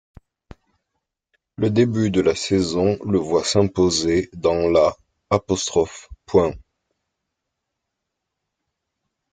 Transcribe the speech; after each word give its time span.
Le 1.57 1.69
début 1.69 2.09
de 2.09 2.33
saison 2.33 2.97
le 3.05 3.19
voit 3.19 3.43
s'imposer 3.43 4.31
dans 4.33 4.67
la'. 4.67 4.95